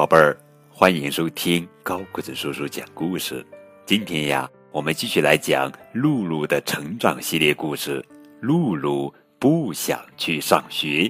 [0.00, 0.34] 宝贝儿，
[0.70, 3.44] 欢迎收听高个子叔叔讲故事。
[3.84, 8.02] 今天呀，我们继续来讲露露的成长系列故事。
[8.40, 11.06] 露露不想去上学，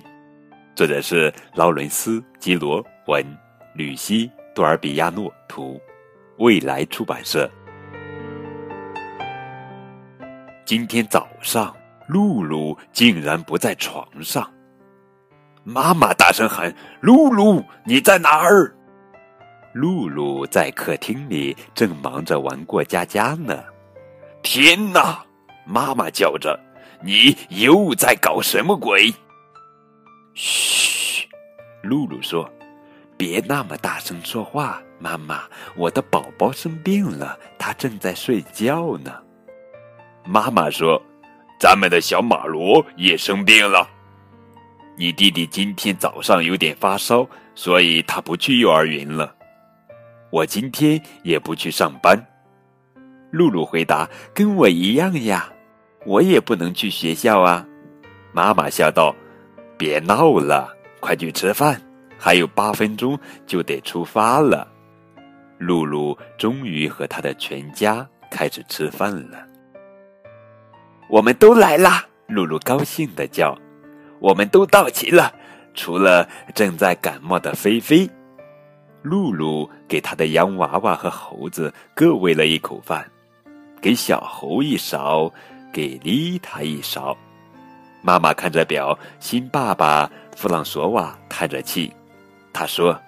[0.75, 3.25] 作者是劳伦斯·基罗文，
[3.75, 4.27] 吕西·
[4.57, 5.81] 多尔比亚诺图，
[6.39, 7.49] 未来出版社。
[10.65, 11.73] 今天早上，
[12.09, 14.53] 露露竟然不在床上。
[15.63, 18.75] 妈妈大声喊：“露露，你在哪儿？”
[19.73, 23.63] 露露在客厅里正忙着玩过家家呢。
[24.43, 25.25] 天哪！
[25.67, 26.59] 妈妈叫着
[27.05, 29.13] ：“你又在搞什么鬼？”
[30.35, 31.29] 嘘，
[31.83, 32.51] 露露说
[33.17, 35.43] ：“别那么大声说话，妈妈，
[35.77, 39.13] 我的宝宝生病了，他正在睡觉呢。”
[40.25, 41.01] 妈妈说
[41.61, 43.89] ：“咱们的小马罗也生病了。
[44.97, 49.37] 你弟弟今天早上有点发烧，所以他不去幼儿园了。”
[50.31, 52.25] 我今天也不去上班，
[53.33, 55.53] 露露回答：“跟我一样呀，
[56.07, 57.67] 我也不能去学校啊。”
[58.33, 59.15] 妈妈笑道
[59.77, 61.81] ：“别闹了，快去吃饭，
[62.17, 64.67] 还有八分钟就得出发了。”
[65.59, 69.45] 露露终于和他的全家开始吃饭了。
[71.09, 72.07] 我们都来啦！
[72.29, 73.59] 露露高兴的叫
[74.21, 75.35] ：“我们都到齐了，
[75.75, 78.09] 除了正在感冒的菲菲。”
[79.03, 83.09] 露露给他的洋娃娃和猴子各喂了一口饭，
[83.81, 85.33] 给小猴一勺，
[85.73, 87.17] 给丽塔一勺。
[88.03, 91.93] 妈妈看着表，新爸爸弗朗索瓦叹着气，
[92.53, 92.99] 他说：“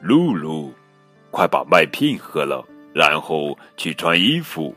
[0.00, 0.72] 露露，
[1.30, 4.74] 快把麦片喝了，然后去穿衣服。”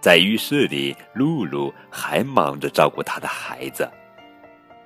[0.00, 3.88] 在浴室里，露露还忙着照顾她的孩子。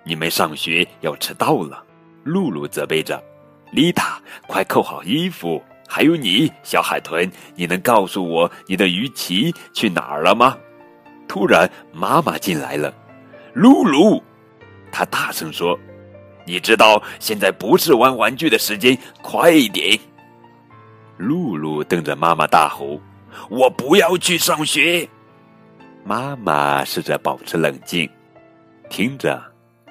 [0.05, 1.85] 你们上学要迟到了，
[2.25, 3.23] 露露责备着。
[3.73, 5.63] 丽塔，快扣好衣服！
[5.89, 10.57] 还有你，小海豚，你能告诉我你的鱼鳍去哪儿了吗？
[11.27, 12.93] 突然，妈妈进来了。
[13.55, 14.23] 露露，
[14.91, 15.79] 她大声说
[16.45, 19.99] ：“你知道现在不是玩玩具的时间，快一点！”
[21.17, 23.01] 露露瞪着妈妈大吼
[23.49, 25.09] ：“我不要去上学！”
[26.05, 28.07] 妈妈试着保持冷静，
[28.91, 29.43] 听着，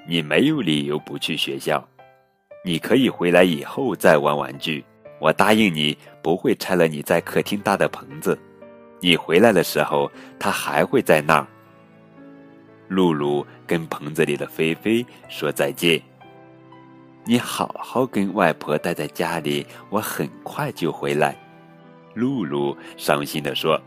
[0.08, 1.84] 你没有理由不去学校。
[2.64, 4.86] 你可以回来以后再玩玩具，
[5.20, 8.38] 我答应你不会拆了你在客厅搭的棚子。
[9.00, 11.48] 你回来的时候，它还会在那儿。
[12.88, 16.00] 露露跟棚子里的菲菲说再见。
[17.24, 21.36] 你好好跟外婆待在家里，我很快就回来。
[22.14, 23.82] 露露伤心的说。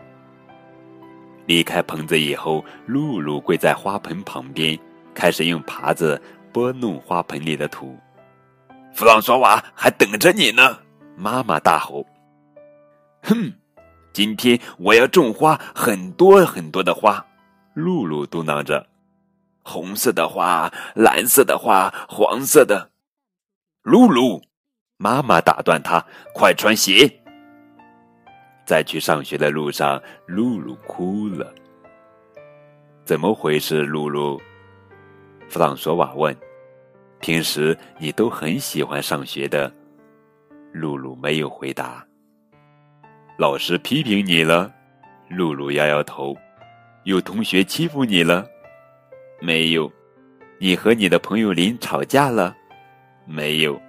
[1.47, 4.77] 离开棚子以后，露露跪在花盆旁边，
[5.15, 6.21] 开始用耙子
[6.53, 7.97] 拨弄花盆里的土。
[8.95, 10.79] 弗朗索瓦还等着你呢！
[11.17, 12.07] 妈妈大吼
[13.25, 13.53] ：“哼，
[14.13, 17.27] 今天我要种花，很多很多的花。”
[17.75, 18.87] 露露嘟囔着
[19.65, 22.91] ：“红色的花，蓝色的花，黄色的。”
[23.83, 24.41] 露露，
[24.97, 27.21] 妈妈打断他：“快穿鞋！”
[28.65, 31.53] 在去上学的路上，露露哭了。
[33.05, 34.41] 怎么回事，露露？
[35.49, 36.35] 弗朗索瓦问。
[37.25, 39.73] 平时你都很喜欢上学的，
[40.75, 42.05] 露露没有回答。
[43.39, 44.71] 老师批评你了，
[45.31, 46.37] 露露摇摇头。
[47.05, 48.47] 有同学欺负你了，
[49.41, 49.91] 没有？
[50.59, 52.55] 你和你的朋友林吵架了，
[53.25, 53.81] 没有？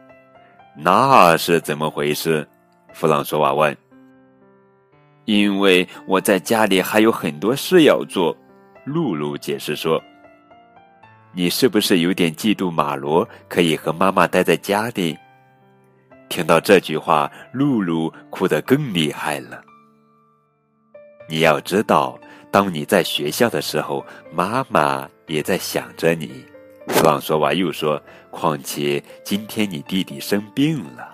[0.78, 2.47] 那是怎么回事？
[2.94, 3.75] 弗朗索瓦问。
[5.25, 8.34] 因为我在家里还有很多事要做，
[8.85, 10.02] 露露解释说。
[11.38, 15.18] 你是不是有点嫉妒马罗可以和妈妈待在家里？
[16.29, 19.62] 听到这句话，露露哭得更厉害了。
[21.28, 22.18] 你要知道，
[22.50, 26.46] 当你在学校的时候，妈妈也在想着你。
[26.87, 28.02] 弗朗索瓦又说
[28.32, 31.14] ：“况且今天你弟弟生病了。”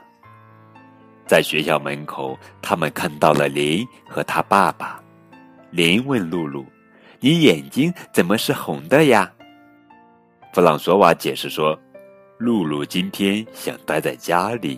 [1.26, 5.02] 在学校门口，他们看到了林和他爸爸。
[5.72, 6.64] 林问露露
[7.20, 9.32] ：“你眼睛怎么是红的呀？”
[10.54, 11.80] 弗朗索瓦解释说
[12.38, 14.78] ：“露露今天想待在家里，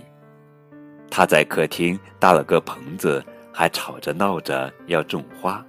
[1.10, 5.66] 她在客厅搭了个棚子，还吵着闹着要种花。”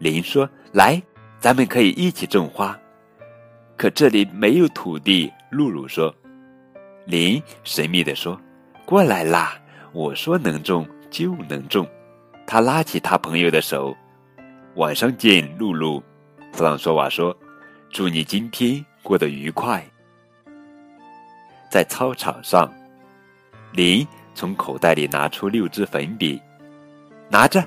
[0.00, 1.02] 林说：“来，
[1.38, 2.74] 咱们可以一起种花。”
[3.76, 5.30] 可这里没有土地。
[5.50, 6.12] 露露说
[7.04, 8.40] ：“林神秘地说，
[8.86, 9.60] 过来啦！
[9.92, 11.86] 我说能种就能种。”
[12.46, 13.94] 他拉起他朋友的手
[14.76, 16.02] ：“晚上见，露露。”
[16.52, 17.36] 弗朗索瓦说
[17.92, 19.84] ：“祝你今天。”过得愉快，
[21.70, 22.72] 在操场上，
[23.70, 24.04] 林
[24.34, 26.40] 从口袋里拿出六支粉笔，
[27.28, 27.62] 拿着。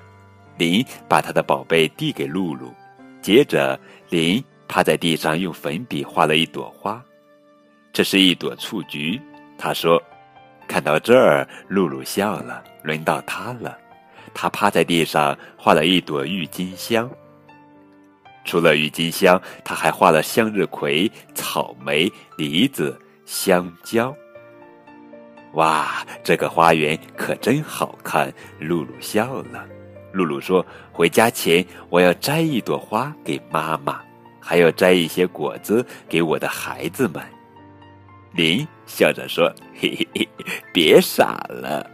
[0.57, 2.73] 林把他的宝贝递给露露，
[3.21, 3.79] 接着
[4.09, 6.99] 林趴在地上用粉笔画了一朵花，
[7.93, 9.21] 这是一朵雏菊。
[9.55, 10.01] 他说
[10.67, 12.63] ：“看到这儿，露露笑了。
[12.81, 13.77] 轮到他了，
[14.33, 17.07] 他趴在地上画了一朵郁金香。
[18.47, 24.15] 除了郁金香，他还画了向日葵、草莓、梨子、香蕉。
[25.53, 28.33] 哇，这个花园可真好看！
[28.59, 29.65] 露露笑了。
[30.13, 33.99] 露露说：“回家前，我要摘一朵花给妈妈，
[34.39, 37.21] 还要摘一些果子给我的孩子们。”
[38.33, 40.29] 林笑着说：“嘿嘿嘿，
[40.73, 41.85] 别傻了。”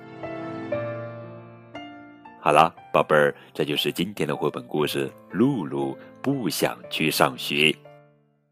[2.44, 7.72] 好了，宝贝儿，这就是今天的绘本故事《露露不想去上学》。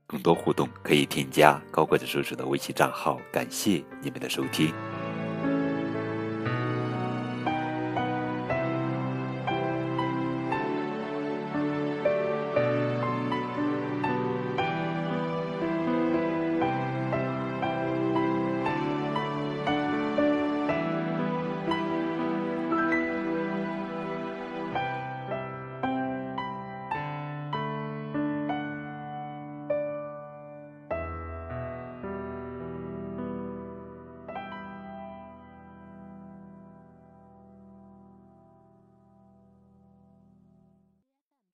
[0.08, 3.20] 更多互动可以添加高个子叔叔的微信账号。
[3.34, 4.74] 感谢你们的收听。